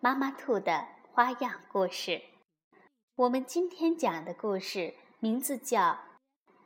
[0.00, 2.22] 妈妈兔的花样故事，
[3.14, 5.80] 我们今天讲的故事名字叫《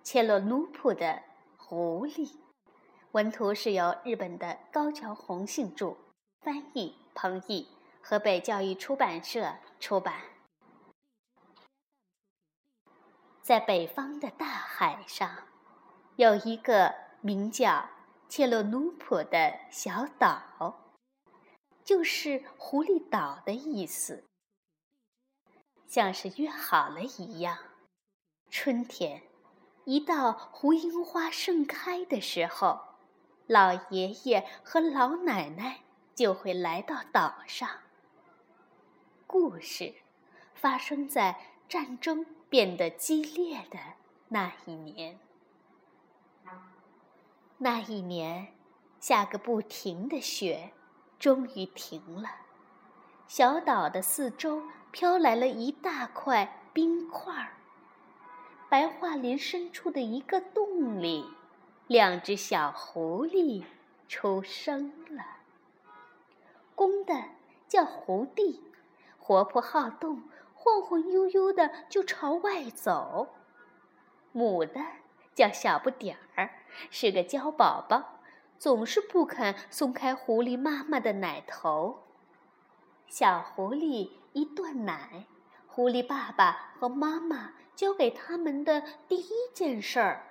[0.03, 1.23] 切洛努普的
[1.57, 2.27] 狐狸》，
[3.13, 5.97] 文图是由日本的高桥弘信著，
[6.41, 7.69] 翻译彭毅，
[8.03, 10.15] 河北教育出版社出版。
[13.43, 15.31] 在北方的大海上，
[16.17, 17.89] 有一个名叫
[18.29, 20.90] 切洛努普的小岛。
[21.91, 24.23] 就是狐狸岛的意思，
[25.89, 27.59] 像是约好了一样。
[28.49, 29.23] 春天
[29.87, 32.81] 一到，胡樱花盛开的时候，
[33.49, 35.81] 老爷爷和老奶奶
[36.15, 37.69] 就会来到岛上。
[39.27, 39.93] 故事
[40.55, 43.81] 发生在战争变得激烈的
[44.29, 45.19] 那一年。
[47.59, 48.55] 那一年，
[49.01, 50.73] 下个不停的雪。
[51.21, 52.31] 终于停了，
[53.29, 57.53] 小岛的四周飘来了一大块冰块儿。
[58.71, 61.27] 白桦林深处的一个洞里，
[61.87, 63.65] 两只小狐狸
[64.09, 65.23] 出生了。
[66.75, 67.23] 公的
[67.69, 68.63] 叫胡地，
[69.19, 70.23] 活泼好动，
[70.55, 73.29] 晃晃悠悠的就朝外走；
[74.33, 74.81] 母的
[75.35, 78.20] 叫小不点儿，是个娇宝宝。
[78.61, 82.03] 总是不肯松开狐狸妈妈的奶头。
[83.09, 85.25] 小狐狸一断奶，
[85.67, 90.27] 狐狸爸爸和妈妈教给他们的第一件事儿，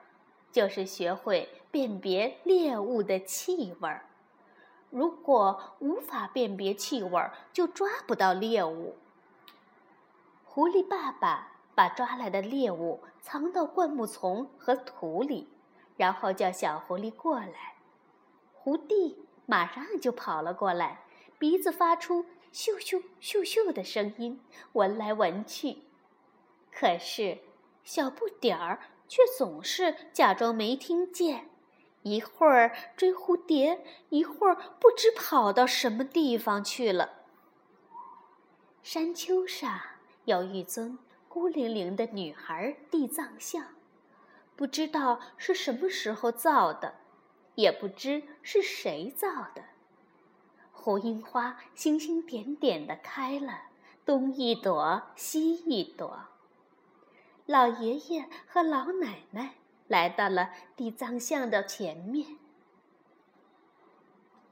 [0.51, 4.05] 就是学会辨别猎物的气味儿。
[4.91, 8.95] 如果无法辨别气味儿，就抓不到猎物。
[10.43, 15.49] 狐狸爸爸把抓来的猎物藏到灌木丛和土里，
[15.97, 17.73] 然后叫小狐狸过来。
[18.69, 21.03] 胡地马上就跑了过来，
[21.39, 24.39] 鼻子发出咻咻咻咻的声音，
[24.73, 25.79] 闻来闻去。
[26.71, 27.39] 可是
[27.83, 31.49] 小不点儿却总是假装没听见，
[32.03, 37.23] 一会儿追蝴蝶，一会儿不知跑到什么地方去了。
[38.83, 39.81] 山丘上
[40.25, 43.65] 有一尊孤零零的女孩地藏像，
[44.55, 46.93] 不知道是什么时候造的。
[47.59, 49.65] 也不知是谁造的。
[50.71, 53.63] 胡樱花星星点点的开了，
[54.05, 56.27] 东一朵，西一朵。
[57.45, 59.55] 老爷爷和老奶奶
[59.89, 62.37] 来到了地藏像的前面。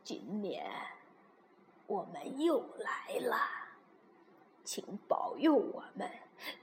[0.03, 0.69] 今年
[1.85, 3.37] 我们又来了，
[4.65, 6.09] 请保佑我们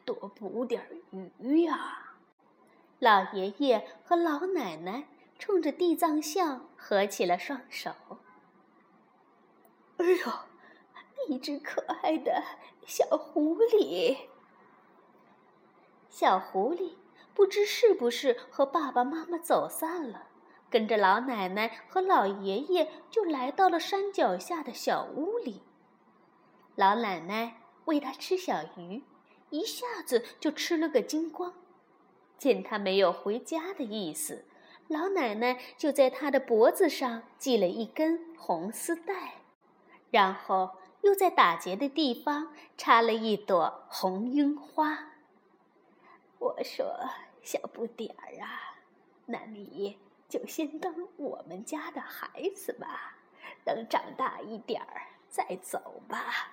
[0.04, 2.16] 多捕点鱼呀！
[2.98, 5.04] 老爷爷和老奶奶。
[5.38, 7.90] 冲着地藏像合起了双手。
[9.96, 10.32] 哎呦，
[11.28, 12.42] 一只可爱的
[12.86, 14.16] 小狐狸！
[16.08, 16.94] 小狐狸
[17.34, 20.28] 不知是不是和爸爸妈妈走散了，
[20.70, 25.62] 跟着老奶奶和老爷爷就来到了山脚下的小屋里。
[26.76, 29.02] 老奶奶喂它吃小鱼，
[29.50, 31.54] 一下子就吃了个精光。
[32.38, 34.44] 见它没有回家的意思。
[34.88, 39.34] 老奶奶就在他的脖子上系了一根红丝带，
[40.10, 45.12] 然后又在打结的地方插了一朵红樱花。
[46.38, 47.08] 我说
[47.42, 48.76] ：“小不点儿啊，
[49.26, 53.16] 那你就先当我们家的孩子吧，
[53.64, 56.52] 等长大一点儿再走吧。”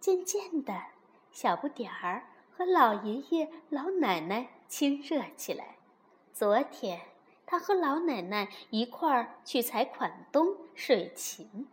[0.00, 0.86] 渐渐的，
[1.30, 2.24] 小不点儿
[2.56, 5.76] 和老爷爷、老奶奶亲热起来。
[6.40, 7.02] 昨天，
[7.44, 11.68] 他和老奶奶一块儿去采款冬水芹。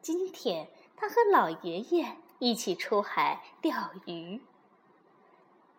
[0.00, 4.40] 今天，他和老爷爷一起出海钓鱼。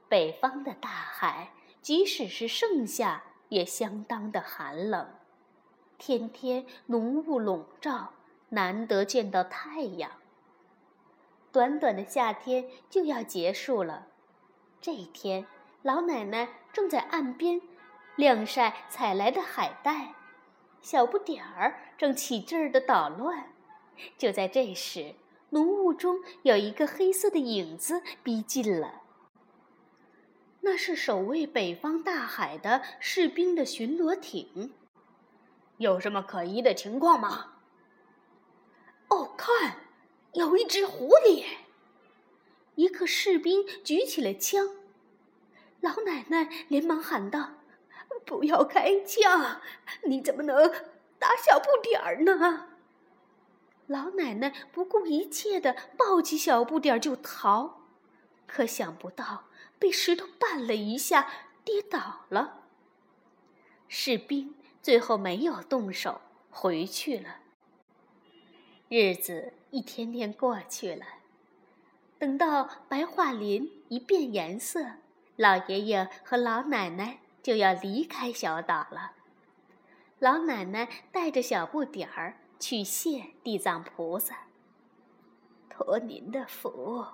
[0.08, 5.16] 北方的大海，即使是盛夏，也相当的寒冷，
[5.98, 8.14] 天天浓雾笼罩，
[8.50, 10.12] 难得见到太阳。
[11.52, 14.10] 短短的夏天就要结束了，
[14.80, 15.48] 这一天，
[15.82, 17.60] 老奶奶正在岸边。
[18.16, 20.14] 晾晒采来的海带，
[20.82, 23.52] 小不点儿正起劲儿的捣乱。
[24.18, 25.16] 就在这时，
[25.50, 29.02] 浓雾中有一个黑色的影子逼近了。
[30.62, 34.74] 那是守卫北方大海的士兵的巡逻艇。
[35.78, 37.54] 有什么可疑的情况吗？
[39.10, 39.78] 哦，看，
[40.34, 41.46] 有一只狐狸！
[42.76, 44.68] 一个士兵举起了枪。
[45.82, 47.52] 老奶奶连忙喊道
[48.26, 49.62] ：“不要开枪！
[50.04, 50.72] 你怎么能
[51.20, 52.68] 打小不点儿呢？”
[53.88, 57.82] 老奶奶不顾一切的抱起小不点儿就逃，
[58.48, 59.46] 可想不到。
[59.78, 61.30] 被石头绊了一下，
[61.64, 62.62] 跌倒了。
[63.88, 67.42] 士兵最后没有动手，回去了。
[68.88, 71.06] 日子一天天过去了，
[72.18, 74.94] 等到白桦林一变颜色，
[75.36, 79.12] 老爷爷和老奶奶就要离开小岛了。
[80.18, 84.48] 老奶奶带着小不点儿去谢地藏菩萨，
[85.70, 87.06] 托您的福，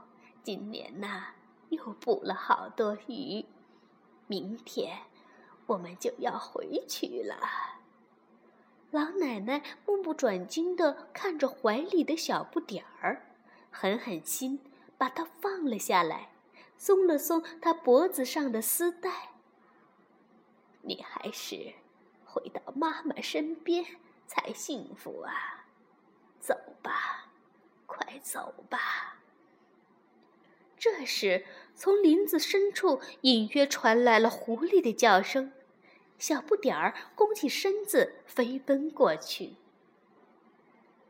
[0.41, 1.33] 今年呐。
[1.67, 3.45] 又捕了好多鱼，
[4.27, 4.99] 明天
[5.65, 7.35] 我们就要回去了。
[8.91, 13.25] 老奶奶目不转睛地看着怀里的小不点儿，
[13.69, 14.61] 狠狠心
[14.97, 16.29] 把它放了下来，
[16.77, 19.30] 松了松他脖子上的丝带。
[20.81, 21.73] 你还是
[22.25, 23.85] 回到妈妈身边
[24.27, 25.65] 才幸福啊！
[26.39, 27.27] 走吧，
[27.85, 29.19] 快走吧。
[30.77, 31.45] 这时，
[31.75, 35.53] 从林子深处隐约传来了狐狸的叫声。
[36.17, 39.55] 小不点儿弓起身子，飞奔过去。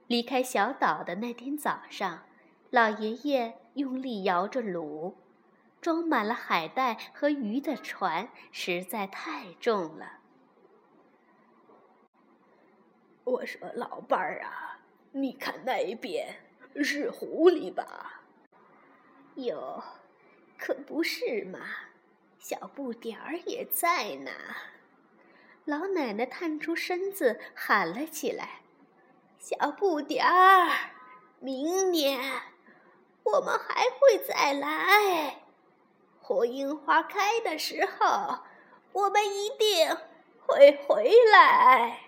[0.07, 2.25] 离开小岛的那天早上，
[2.69, 5.13] 老爷爷用力摇着橹，
[5.81, 10.19] 装满了海带和鱼的船实在太重了。
[13.23, 14.79] 我说：“老伴儿啊，
[15.11, 16.35] 你看那边
[16.83, 18.21] 是狐狸吧？”
[19.35, 19.81] 哟，
[20.57, 21.59] 可不是嘛！
[22.37, 24.31] 小不点儿也在呢。
[25.65, 28.61] 老奶奶探出身子喊了起来
[29.37, 30.91] ：“小不点儿，
[31.39, 32.19] 明年
[33.23, 35.40] 我们还会再来。
[36.31, 38.39] 火樱花开的时候，
[38.93, 39.97] 我们一定
[40.47, 42.03] 会回来。”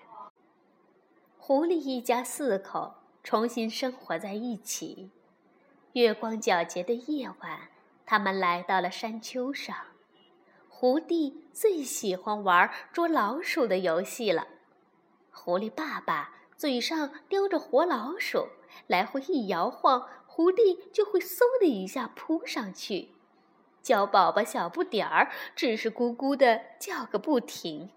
[1.37, 5.11] 狐狸一家四口重新生活在一起。
[5.91, 7.67] 月光皎洁的夜晚，
[8.05, 9.75] 他们来到了山丘上。
[10.69, 14.47] 狐狸最喜欢玩捉老鼠的游戏了。
[15.33, 18.47] 狐狸爸爸嘴上叼着活老鼠，
[18.87, 23.09] 来回一摇晃，狐狸就会嗖的一下扑上去。
[23.83, 27.91] 叫宝宝小不点儿只是咕咕的叫个不停。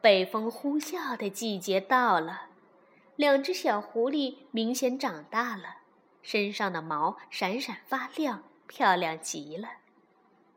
[0.00, 2.46] 北风呼啸的季节到了，
[3.14, 5.76] 两只小狐狸明显长大了，
[6.22, 9.68] 身上的毛闪闪发亮，漂亮极了。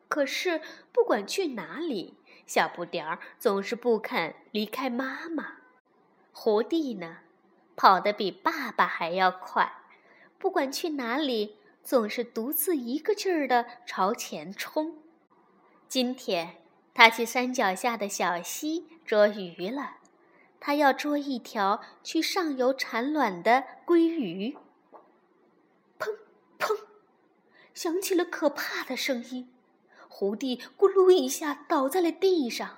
[0.07, 0.61] 可是
[0.91, 2.17] 不管去哪里，
[2.47, 5.57] 小不点儿总是不肯离开妈妈。
[6.31, 7.17] 狐狸呢，
[7.75, 9.71] 跑得比爸爸还要快，
[10.37, 14.97] 不管去哪里，总是独自一个劲儿地朝前冲。
[15.87, 16.57] 今天。
[16.97, 19.97] 他去山脚下的小溪捉鱼了，
[20.61, 24.55] 他要捉一条去上游产卵的鲑鱼。
[25.99, 26.07] 砰
[26.57, 26.73] 砰，
[27.73, 29.53] 响起了可怕的声音，
[30.07, 32.77] 狐狸咕噜一下倒在了地上。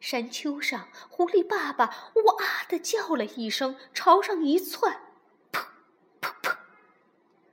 [0.00, 5.00] 山丘上，狐狸爸爸哇的叫了一声，朝上一窜，
[5.52, 5.60] 噗
[6.20, 6.56] 噗噗！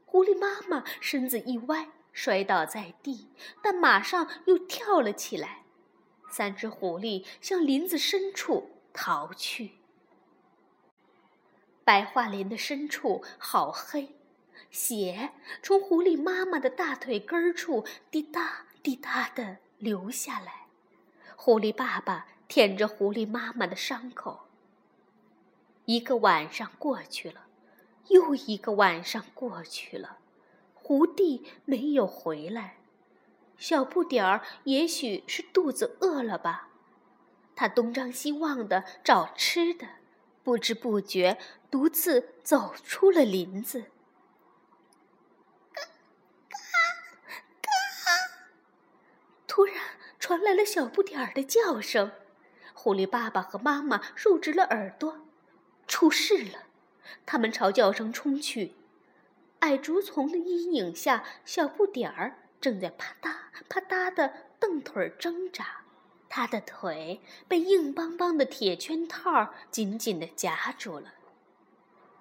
[0.05, 3.29] 狐狸妈妈身子一歪，摔倒在地，
[3.61, 5.63] 但马上又跳了起来。
[6.29, 9.71] 三只狐狸向林子深处逃去。
[11.83, 14.15] 白桦林的深处好黑，
[14.69, 20.67] 血从狐狸妈妈的大腿根儿处滴答滴答地流下来。
[21.35, 24.47] 狐狸爸爸舔着狐狸妈妈的伤口。
[25.85, 27.45] 一个晚上过去了，
[28.07, 30.17] 又一个晚上过去了，
[30.73, 32.77] 狐狸没有回来。
[33.57, 36.69] 小不点儿也许是肚子饿了吧，
[37.55, 39.87] 他东张西望的找吃的，
[40.43, 41.37] 不知不觉
[41.71, 43.91] 独自走出了林子。
[45.71, 45.83] 嘎
[46.49, 46.57] 嘎
[47.61, 47.69] 嘎！
[49.47, 49.75] 突然
[50.19, 52.11] 传来了小不点儿的叫声，
[52.85, 55.25] 狐狸爸爸和妈妈竖直了耳朵，
[55.87, 56.67] 出事了！
[57.25, 58.75] 他们朝叫声冲去，
[59.61, 62.37] 矮竹丛的阴影下，小不点儿。
[62.61, 63.33] 正在啪嗒
[63.67, 65.81] 啪嗒的蹬腿挣扎，
[66.29, 71.15] 他的腿被硬邦邦的铁圈套紧紧地夹住了，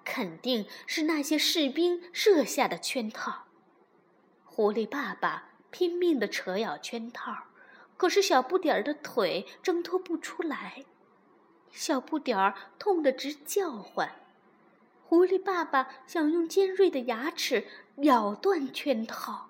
[0.03, 3.43] 肯定是那些士兵设下的圈套。
[4.43, 7.43] 狐狸爸爸拼命地扯咬圈套，
[7.97, 10.83] 可是小不点儿的腿挣脱不出来，
[11.71, 14.11] 小不点儿痛得直叫唤。
[15.07, 19.49] 狐狸爸爸想用尖锐的牙齿咬断圈套，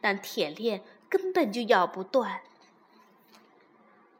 [0.00, 2.42] 但铁链根本就咬不断。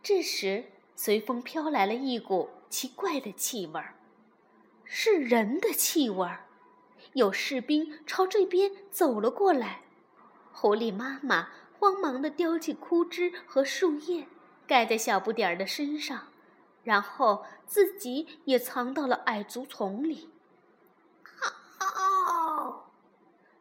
[0.03, 3.95] 这时，随风飘来了一股奇怪的气味儿，
[4.85, 6.47] 是人的气味儿。
[7.15, 9.83] 有士兵朝这边走了过来，
[10.53, 11.49] 狐狸妈妈
[11.79, 14.27] 慌忙地叼起枯枝和树叶，
[14.67, 16.33] 盖在小不点儿的身上，
[16.83, 20.31] 然后自己也藏到了矮竹丛里。
[21.79, 22.91] 好！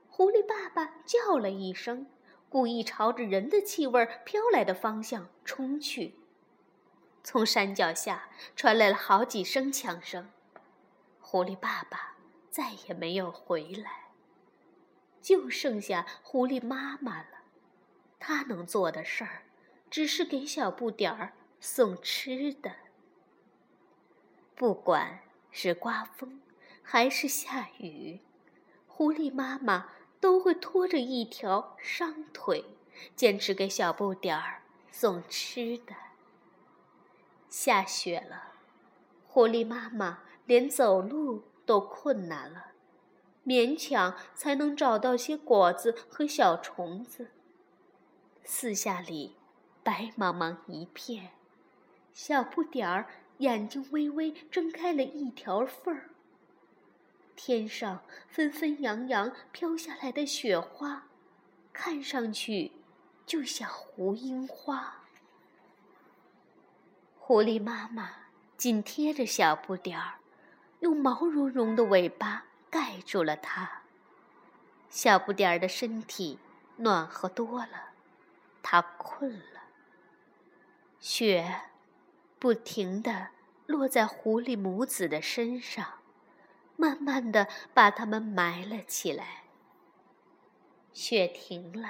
[0.10, 2.08] 狐狸爸爸叫了一声，
[2.50, 6.16] 故意朝着人的气味飘来的方向冲去。
[7.24, 10.32] 从山脚下传来了好几声枪声，
[11.20, 12.16] 狐狸爸爸
[12.50, 14.08] 再也没有回来，
[15.22, 17.37] 就剩下狐狸妈妈了。
[18.20, 19.44] 他能做的事儿，
[19.90, 22.72] 只是给小不点儿送吃的。
[24.56, 25.20] 不管
[25.52, 26.42] 是刮风
[26.82, 28.20] 还是下雨，
[28.88, 32.66] 狐狸妈妈都会拖着一条伤腿，
[33.16, 35.94] 坚持给小不点儿送吃的。
[37.50, 38.54] 下雪了，
[39.28, 42.72] 狐狸妈妈连走路都困难了，
[43.46, 47.32] 勉强才能找到些果子和小虫子。
[48.50, 49.36] 四下里
[49.84, 51.32] 白茫茫一片，
[52.14, 53.06] 小不点儿
[53.40, 56.12] 眼睛微微睁开了一条缝儿。
[57.36, 61.08] 天上纷纷扬扬飘下来的雪花，
[61.74, 62.72] 看上去
[63.26, 65.04] 就像胡樱花。
[67.20, 68.10] 狐狸妈妈
[68.56, 70.20] 紧贴着小不点儿，
[70.80, 73.82] 用毛茸茸的尾巴盖住了它。
[74.90, 76.40] 小不点儿的身体
[76.78, 77.87] 暖和多了，
[78.62, 79.62] 它困了。
[81.00, 81.62] 雪
[82.40, 83.30] 不停地
[83.66, 86.00] 落在狐狸母子的身上，
[86.76, 89.44] 慢慢地把它们埋了起来。
[90.94, 91.88] 雪停了，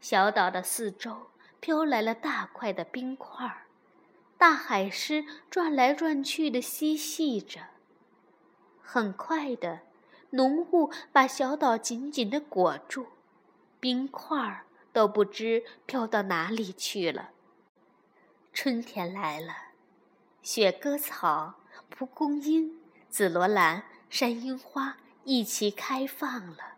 [0.00, 1.28] 小岛的四周
[1.60, 3.66] 飘来了大块的冰块儿。
[4.36, 7.60] 大海狮转来转去的嬉戏着。
[8.80, 9.80] 很快的，
[10.30, 13.08] 浓雾把小岛紧紧地裹住，
[13.80, 14.64] 冰块儿
[14.98, 17.30] 都不知飘到哪里去了。
[18.52, 19.54] 春天来了，
[20.42, 21.54] 雪割草、
[21.88, 26.74] 蒲公英、紫罗兰、山樱花一齐开放了，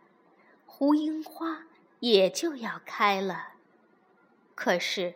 [0.67, 1.63] 胡樱花
[2.01, 3.53] 也就要开了。
[4.53, 5.15] 可是，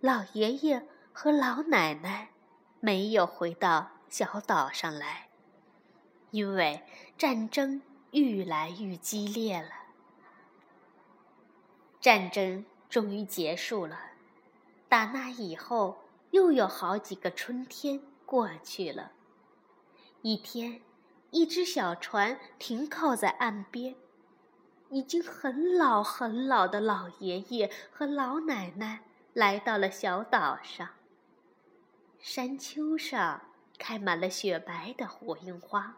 [0.00, 0.86] 老爷爷。
[1.16, 2.30] 和老奶奶
[2.80, 5.28] 没有回到小岛上来，
[6.32, 6.82] 因为
[7.16, 9.83] 战争愈来愈激烈了。
[12.04, 13.98] 战争终于结束了，
[14.90, 19.12] 打那以后又有好几个春天过去了。
[20.20, 20.82] 一天，
[21.30, 23.94] 一只小船停靠在岸边，
[24.90, 30.86] 已经很老很老的老爷爷和老奶奶来到了小岛上。
[32.18, 33.40] 山丘上
[33.78, 35.96] 开满了雪白的胡樱花。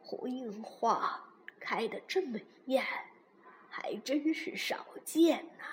[0.00, 1.20] 胡樱花
[1.60, 2.82] 开得这么艳，
[3.78, 5.64] 还真是少见呐。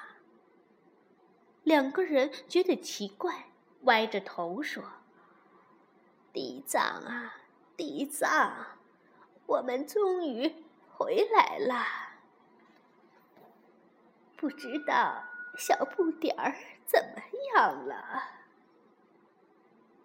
[1.63, 3.45] 两个人觉得奇怪，
[3.83, 4.83] 歪着头说
[6.33, 7.35] ：“地藏啊，
[7.77, 8.77] 地藏，
[9.45, 10.53] 我们终于
[10.89, 11.85] 回来了。
[14.35, 15.23] 不知道
[15.57, 16.53] 小不点儿
[16.85, 17.23] 怎么
[17.55, 18.23] 样了？”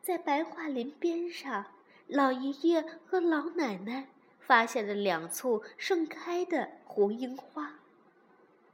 [0.01, 1.67] 在白桦林边上，
[2.07, 4.07] 老爷爷和老奶奶
[4.39, 7.75] 发现了两簇盛开的胡樱花，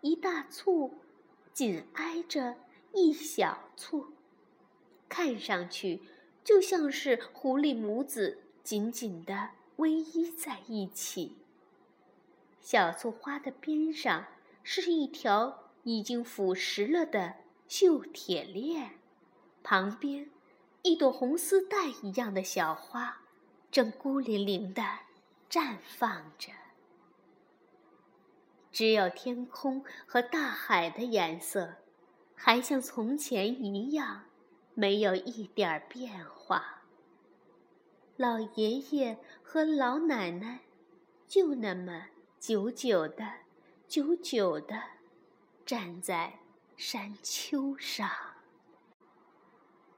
[0.05, 0.99] 一大簇
[1.55, 2.57] 紧挨着
[2.93, 4.13] 一小簇，
[5.09, 6.03] 看上去
[6.45, 11.39] 就像是狐狸母子紧紧地偎依在一起。
[12.61, 14.27] 小簇花的边上
[14.63, 18.99] 是一条已经腐蚀了的旧铁链，
[19.63, 20.29] 旁边。
[20.83, 23.23] 一朵红丝带一样的小花，
[23.71, 24.83] 正孤零零地
[25.49, 26.53] 绽放着。
[28.75, 31.77] 只有天空和大海的颜色，
[32.35, 34.25] 还像从前一样，
[34.75, 36.83] 没有一点儿变化。
[38.17, 40.63] 老爷爷和老奶奶，
[41.29, 42.07] 就那么
[42.41, 43.25] 久久的、
[43.87, 44.83] 久久的，
[45.65, 46.41] 站在
[46.77, 48.11] 山丘上。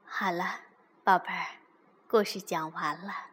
[0.05, 0.61] 好了，
[1.03, 1.57] 宝贝儿，
[2.07, 3.31] 故事讲完了，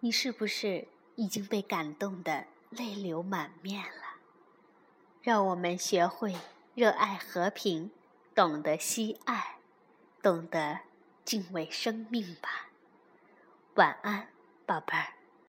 [0.00, 4.09] 你是不是已经被感动的泪流满面了？
[5.22, 6.34] 让我们学会
[6.74, 7.90] 热爱和平，
[8.34, 9.58] 懂得惜爱，
[10.22, 10.80] 懂得
[11.24, 12.70] 敬畏生命吧。
[13.74, 14.28] 晚安，
[14.64, 15.19] 宝贝儿。